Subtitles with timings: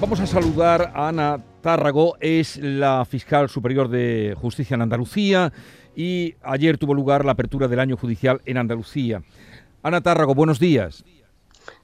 [0.00, 5.52] Vamos a saludar a Ana Tárrago, es la fiscal superior de justicia en Andalucía
[5.96, 9.24] y ayer tuvo lugar la apertura del año judicial en Andalucía.
[9.82, 11.04] Ana Tárrago, buenos días.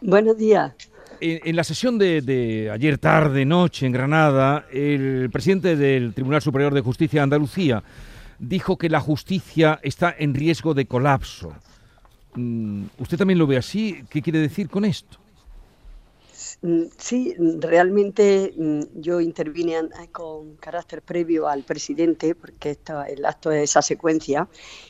[0.00, 0.72] Buenos días.
[1.20, 6.82] En, la sesión de, ayer tarde, noche, en Granada, el presidente del Tribunal Superior de
[6.82, 7.82] Justicia de Andalucía
[8.38, 11.52] dijo que la justicia está en riesgo de colapso.
[12.36, 14.04] Mm, ¿Usted también lo ve así?
[14.08, 15.25] ¿Qué quiere decir con esto?
[16.62, 22.78] Mm, sí, realmente mm, yo intervine con carácter previo al presidente, porque
[23.08, 24.48] el acto es esa secuencia,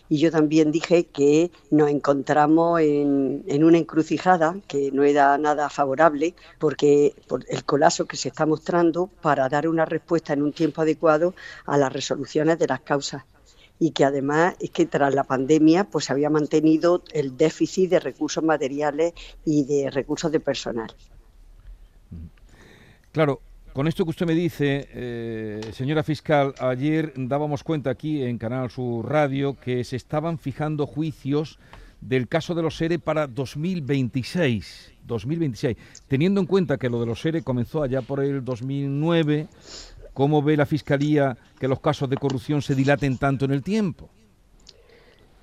[0.08, 6.34] y yo también dije que nos encontramos en, una encrucijada que no era nada favorable,
[6.58, 10.82] porque por el colapso que se está mostrando para dar una respuesta en un tiempo
[10.82, 11.34] adecuado
[11.66, 13.24] a las resoluciones de las causas
[13.78, 18.42] y que además es que tras la pandemia pues había mantenido el déficit de recursos
[18.42, 19.12] materiales
[19.44, 20.94] y de recursos de personal.
[23.16, 23.40] Claro,
[23.72, 28.70] con esto que usted me dice, eh, señora fiscal, ayer dábamos cuenta aquí en Canal
[28.70, 31.58] Sur Radio que se estaban fijando juicios
[32.02, 34.92] del caso de los SERE para 2026.
[35.06, 35.78] 2026.
[36.08, 39.48] Teniendo en cuenta que lo de los SERE comenzó allá por el 2009,
[40.12, 44.10] ¿cómo ve la Fiscalía que los casos de corrupción se dilaten tanto en el tiempo?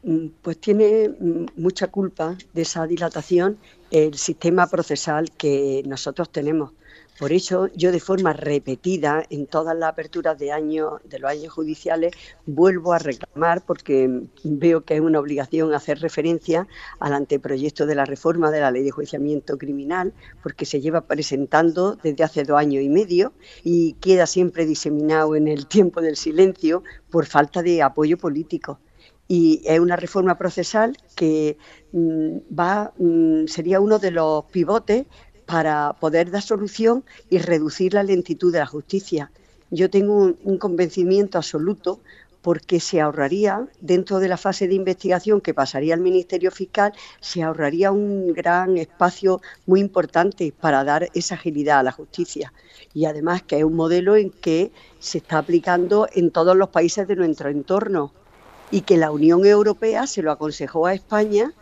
[0.04, 3.58] Mm, pues tiene mm, mucha culpa de esa dilatación
[3.90, 6.74] el sistema procesal que nosotros tenemos
[7.20, 11.54] por eso yo de forma repetida en todas las aperturas de año, de los años
[11.54, 12.14] judiciales
[12.46, 16.68] vuelvo a reclamar porque veo que es una obligación hacer referencia
[17.00, 21.96] al anteproyecto de la reforma de la ley de juiciamiento criminal porque se lleva presentando
[21.96, 26.84] desde hace dos años y medio y queda siempre diseminado en el tiempo del silencio
[27.10, 28.80] por falta de apoyo político.
[29.28, 31.58] Y es una reforma procesal que
[31.92, 35.06] mm, va mm, sería uno de los pivotes
[35.46, 39.32] para poder dar solución y reducir la lentitud de la justicia.
[39.70, 42.00] Yo tengo un, convencimiento absoluto
[42.42, 46.92] porque se ahorraría, dentro de la fase de investigación que pasaría al Ministerio Fiscal,
[47.22, 52.54] se ahorraría un gran espacio muy importante para dar esa agilidad a la justicia.
[52.94, 57.08] Y además que es un modelo en que se está aplicando en todos los países
[57.08, 58.12] de nuestro entorno
[58.72, 61.54] y que la Unión Europea se lo aconsejó a España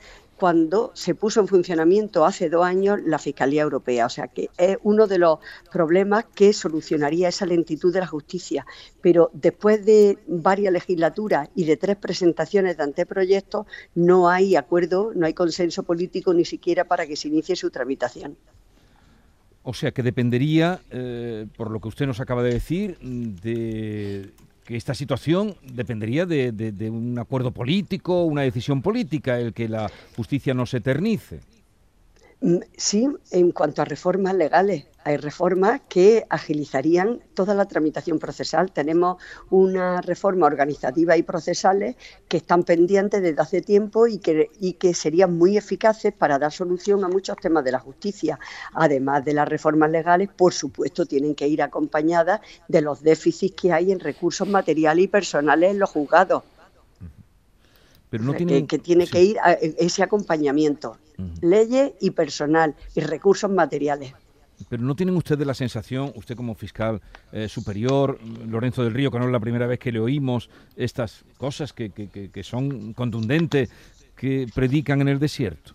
[0.42, 4.08] cuando se puso en funcionamiento hace dos años la Fiscalía Europea.
[4.08, 5.38] O sea que es uno de los
[5.72, 8.66] problemas que solucionaría esa lentitud de la justicia.
[9.02, 15.28] Pero después de varias legislaturas y de tres presentaciones de anteproyectos, no hay acuerdo, no
[15.28, 18.36] hay consenso político ni siquiera para que se inicie su tramitación.
[19.62, 24.32] O sea que dependería, eh, por lo que usted nos acaba de decir, de
[24.76, 30.66] esta situación dependería de, un acuerdo político, una decisión política, el que la justicia no
[30.66, 31.40] se eternice.
[32.42, 38.72] Mm, sí, en cuanto a reformas legales, hay reformas que agilizarían toda la tramitación procesal.
[38.72, 39.18] Tenemos
[39.50, 41.96] una reforma organizativa y procesales
[42.28, 46.52] que están pendientes desde hace tiempo y que, y que serían muy eficaces para dar
[46.52, 48.40] solución a muchos temas de la justicia.
[48.74, 53.74] Además de las reformas legales, por supuesto, tienen que ir acompañadas de los déficits que
[53.74, 56.44] hay en recursos materiales y personales en los juzgados.
[58.10, 60.98] Pero no que, tiene que ir a ese acompañamiento
[61.42, 64.14] leyes y personal y recursos materiales.
[64.70, 67.02] Pero ¿no tienen ustedes la sensación, usted como fiscal
[67.32, 71.24] eh, superior, Lorenzo del Río, que no es la primera vez que le oímos estas
[71.38, 73.70] cosas que, que son contundentes,
[74.16, 75.74] que predican en el desierto?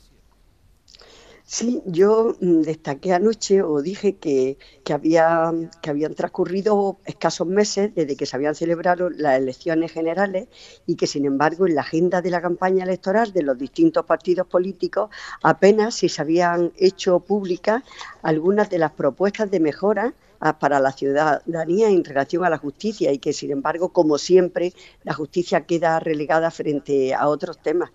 [1.48, 7.94] Sí, yo mm, destaqué anoche o dije que, que, había, que habían transcurrido escasos meses
[7.94, 10.48] desde que se habían celebrado las elecciones generales
[10.86, 14.46] y que, sin embargo, en la agenda de la campaña electoral de los distintos partidos
[14.48, 15.10] políticos
[15.42, 17.82] apenas si se habían hecho públicas
[18.22, 23.12] algunas de las propuestas de mejora ah, para la ciudadanía en relación a la justicia
[23.12, 24.72] y que, sin embargo, como siempre,
[25.04, 27.90] la justicia queda relegada frente a otros temas.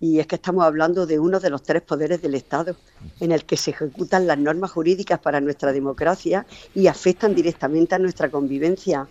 [0.00, 2.76] Y es que estamos hablando de uno de los tres poderes del Estado,
[3.20, 7.98] en el que se ejecutan las normas jurídicas para nuestra democracia y afectan directamente a
[7.98, 9.08] nuestra convivencia.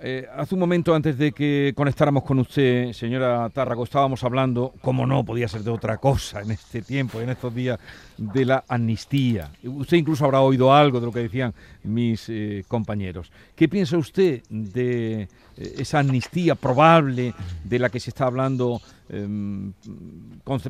[0.00, 5.04] Eh, hace un momento, antes de que conectáramos con usted, señora Tárrago, estábamos hablando, como
[5.06, 7.80] no podía ser de otra cosa en este tiempo, en estos días,
[8.16, 9.50] de la amnistía.
[9.64, 11.52] Usted incluso habrá oído algo de lo que decían
[11.82, 13.32] mis eh, compañeros.
[13.56, 17.34] ¿Qué piensa usted de eh, esa amnistía probable
[17.64, 19.72] de la que se está hablando em,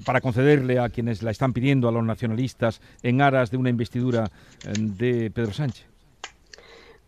[0.06, 4.30] para concederle a quienes la están pidiendo, a los nacionalistas, en aras de una investidura
[4.64, 5.97] em, de Pedro Sánchez?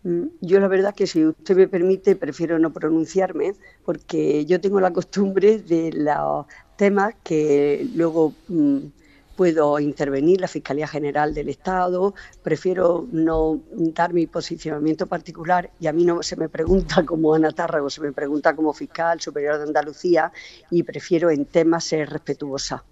[0.02, 3.52] Mm, yo la verdad que si usted me permite prefiero no pronunciarme
[3.84, 8.78] porque yo tengo la costumbre de los temas que luego mm,
[9.36, 15.92] puedo intervenir la Fiscalía General del Estado, prefiero no dar mi posicionamiento particular y a
[15.92, 19.64] mí no se me pregunta como Ana Tárrago, se me pregunta como fiscal superior de
[19.64, 20.32] Andalucía
[20.70, 22.84] y prefiero en temas ser respetuosa.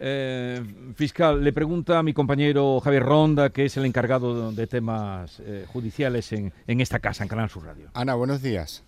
[0.00, 0.62] Eh,
[0.94, 5.66] fiscal, le pregunta a mi compañero Javier Ronda, que es el encargado de temas eh,
[5.72, 7.90] judiciales en, en esta casa, en Canal Sur Radio.
[7.94, 8.84] Ana, buenos días.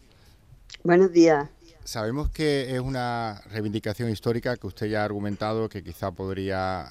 [0.84, 1.48] Buenos días.
[1.82, 6.86] Sabemos que es una reivindicación histórica que usted ya ha argumentado que quizá podría,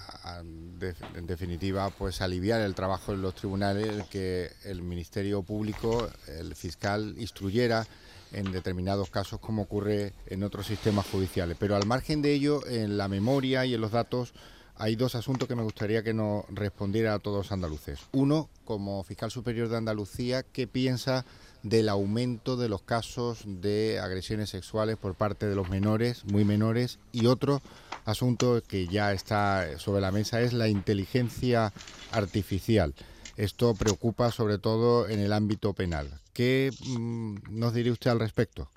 [1.15, 7.15] en definitiva, pues aliviar el trabajo en los tribunales, que el Ministerio Público, el fiscal,
[7.17, 7.85] instruyera
[8.31, 11.57] en determinados casos como ocurre en otros sistemas judiciales.
[11.59, 14.33] Pero al margen de ello, en la memoria y en los datos
[14.75, 17.99] hay dos asuntos que me gustaría que nos respondiera a todos andaluces.
[18.13, 21.25] Uno, como fiscal superior de Andalucía, ¿qué piensa
[21.63, 26.99] del aumento de los casos de agresiones sexuales por parte de los menores, muy menores,
[27.11, 27.61] y otro
[28.05, 31.73] asunto que ya está sobre la mesa es la inteligencia
[32.11, 32.93] artificial.
[33.39, 36.19] Esto preocupa sobre todo en el ámbito penal.
[36.33, 38.69] ¿Qué mm, nos diría usted al respecto?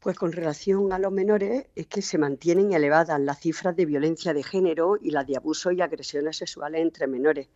[0.00, 4.34] Pues con relación a los menores es que se mantienen elevadas las cifras de violencia
[4.34, 7.46] de género y las de abuso y agresiones sexuales entre menores.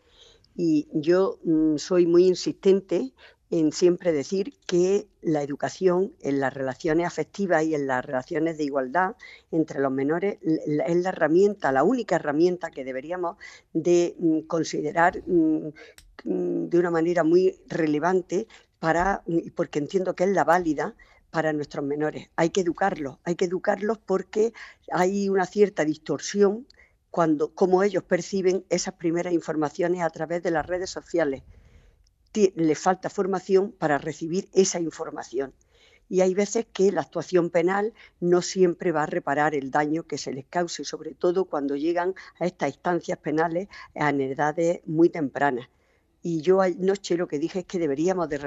[0.54, 3.12] Y yo mm, soy muy insistente
[3.50, 8.64] en siempre decir que la educación en las relaciones afectivas y en las relaciones de
[8.64, 9.16] igualdad
[9.50, 13.36] entre los menores es la herramienta, la única herramienta que deberíamos
[13.72, 15.68] de mm, considerar mm,
[16.24, 18.46] mm, de una manera muy relevante
[18.78, 19.22] para,
[19.56, 20.94] porque entiendo que es la válida
[21.30, 22.28] para nuestros menores.
[22.36, 24.52] Hay que educarlos, hay que educarlos porque
[24.92, 26.66] hay una cierta distorsión
[27.10, 31.42] cuando cómo ellos perciben esas primeras informaciones a través de las redes sociales
[32.34, 35.52] le falta formación para recibir esa información.
[36.08, 40.18] Y hay veces que la actuación penal no siempre va a reparar el daño que
[40.18, 45.68] se les cause, sobre todo cuando llegan a estas instancias penales en edades muy tempranas.
[46.22, 48.38] Y yo anoche lo que dije es que deberíamos de,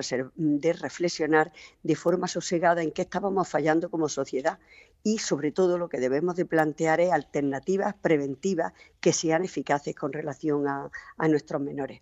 [0.73, 1.51] reflexionar
[1.81, 4.59] de forma sosegada en qué estábamos fallando como sociedad
[5.01, 10.13] y sobre todo lo que debemos de plantear es alternativas preventivas que sean eficaces con
[10.13, 12.01] relación a nuestros menores.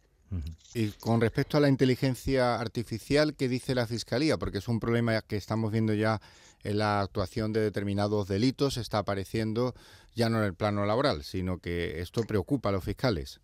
[0.74, 4.38] Y con respecto a la inteligencia artificial, ¿qué dice la Fiscalía?
[4.38, 6.22] Porque es un problema que estamos viendo ya
[6.64, 9.74] en la actuación de determinados delitos, está apareciendo
[10.16, 13.42] ya no en el plano laboral, sino que esto preocupa a los fiscales.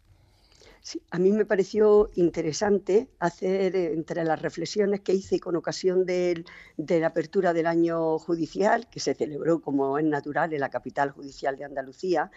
[0.81, 6.05] Sí, a mí me pareció interesante hacer eh, entre las reflexiones que hice con ocasión
[6.05, 6.45] de,
[6.77, 11.11] de, la apertura del año judicial, que se celebró como es natural en la capital
[11.11, 12.31] judicial de Andalucía,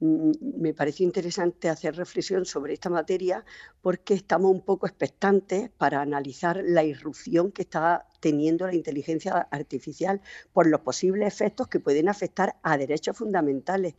[0.00, 3.44] me pareció interesante hacer reflexión sobre esta materia
[3.80, 10.20] porque estamos un poco expectantes para analizar la irrupción que está teniendo la inteligencia artificial
[10.52, 13.94] por los posibles efectos que pueden afectar a derechos fundamentales.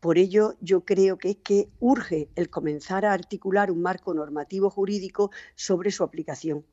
[0.00, 4.70] Por ello, yo creo que es que urge el comenzar a articular un marco normativo
[4.70, 6.64] jurídico sobre su aplicación.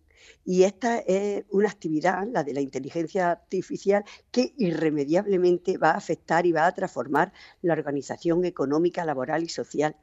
[0.45, 6.45] Y esta es una actividad, la de la inteligencia artificial, que irremediablemente va a afectar
[6.45, 7.31] y va a transformar
[7.61, 9.95] la organización económica, laboral y social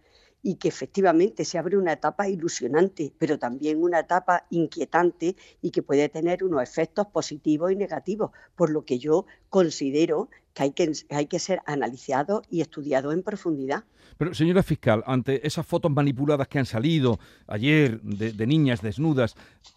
[0.43, 5.83] y que efectivamente se abre una etapa ilusionante, pero también una etapa inquietante y que
[5.83, 10.93] puede tener unos efectos positivos y negativos, por lo que yo considero que hay que,
[11.11, 13.85] hay que ser analizado y estudiado en profundidad.
[14.19, 19.35] Pero, señora fiscal, ante esas fotos manipuladas que han salido ayer de niñas desnudas,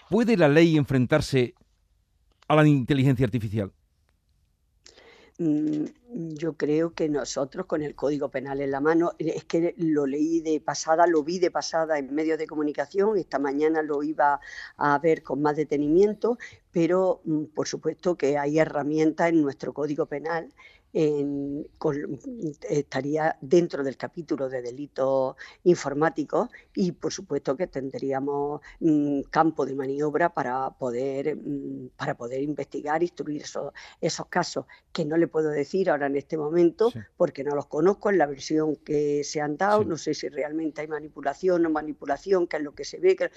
[0.09, 1.55] ¿puede la ley enfrentarse
[2.47, 3.71] a la inteligencia artificial?
[5.39, 5.85] Mm,
[6.35, 10.41] yo creo que nosotros con el Código Penal en la mano, es que lo leí
[10.41, 14.41] de pasada, lo vi de pasada en medios de comunicación, esta mañana lo iba
[14.75, 16.37] a ver con más detenimiento,
[16.71, 20.53] pero mm, por supuesto que hay herramientas en nuestro Código Penal
[22.67, 29.75] estaría dentro del capítulo de delitos informáticos y por supuesto que tendríamos mm, campo de
[29.75, 35.49] maniobra para poder, mm, para poder investigar, instruir esos, esos casos que no le puedo
[35.49, 39.57] decir ahora en este momento porque no los conozco en la versión que se han
[39.57, 43.15] dado, no sé si realmente hay manipulación o manipulación, que es lo que se ve,
[43.15, 43.29] que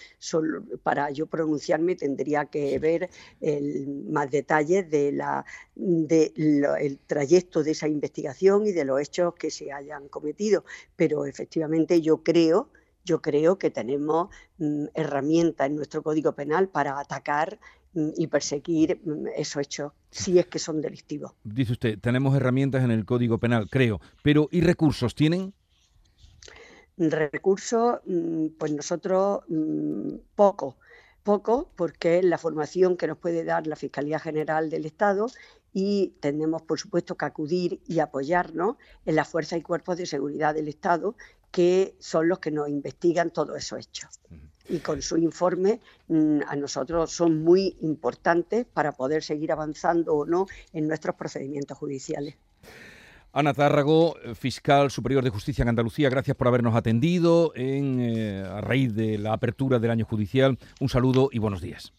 [0.83, 5.45] para yo pronunciarme tendría que ver el, más detalles de la
[5.75, 6.33] de
[6.81, 10.65] el trayecto de esa investigación y de los hechos que se hayan cometido.
[10.97, 12.71] Pero efectivamente yo creo,
[13.05, 17.59] yo creo que tenemos mm, herramientas en nuestro Código Penal para atacar
[17.95, 21.33] mm, y perseguir mm, esos hechos si es que son delictivos.
[21.45, 25.55] Dice usted, tenemos herramientas en el Código Penal, creo, pero ¿y recursos tienen?
[26.99, 28.01] Recursos,
[28.59, 29.41] pues nosotros
[30.35, 30.77] poco,
[31.23, 35.29] poco, porque la formación que nos puede dar la Fiscalía General del Estado
[35.73, 38.77] y tenemos, por supuesto, que acudir y apoyarnos
[39.07, 41.17] en las fuerzas y cuerpos de seguridad del Estado,
[41.51, 44.21] que son los que nos investigan todos esos hechos.
[44.69, 50.27] Y con su informe mm, a nosotros son muy importantes para poder seguir avanzando o
[50.27, 52.37] no en nuestros procedimientos judiciales.
[53.35, 58.61] Ana Tárrago, fiscal superior de justicia en Andalucía, gracias por habernos atendido en, eh, a
[58.61, 60.59] raíz de la apertura del año judicial.
[60.81, 61.95] Un saludo y buenos días.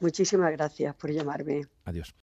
[0.00, 1.62] Muchísimas gracias por llamarme.
[1.84, 2.12] Adiós.